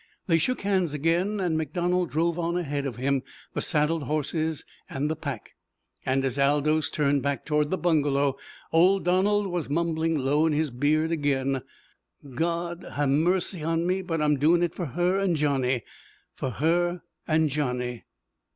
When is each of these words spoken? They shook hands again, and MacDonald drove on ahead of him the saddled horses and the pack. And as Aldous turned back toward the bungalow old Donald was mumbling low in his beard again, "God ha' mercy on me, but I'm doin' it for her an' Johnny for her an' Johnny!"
They 0.25 0.39
shook 0.39 0.61
hands 0.61 0.95
again, 0.95 1.39
and 1.39 1.55
MacDonald 1.55 2.09
drove 2.09 2.39
on 2.39 2.57
ahead 2.57 2.87
of 2.87 2.95
him 2.95 3.21
the 3.53 3.61
saddled 3.61 4.05
horses 4.05 4.65
and 4.89 5.11
the 5.11 5.15
pack. 5.15 5.51
And 6.07 6.25
as 6.25 6.39
Aldous 6.39 6.89
turned 6.89 7.21
back 7.21 7.45
toward 7.45 7.69
the 7.69 7.77
bungalow 7.77 8.35
old 8.73 9.03
Donald 9.05 9.45
was 9.45 9.69
mumbling 9.69 10.17
low 10.17 10.47
in 10.47 10.53
his 10.53 10.71
beard 10.71 11.11
again, 11.11 11.61
"God 12.33 12.83
ha' 12.93 13.05
mercy 13.07 13.61
on 13.61 13.85
me, 13.85 14.01
but 14.01 14.23
I'm 14.23 14.37
doin' 14.39 14.63
it 14.63 14.73
for 14.73 14.87
her 14.87 15.19
an' 15.19 15.35
Johnny 15.35 15.83
for 16.33 16.49
her 16.49 17.03
an' 17.27 17.47
Johnny!" 17.49 18.05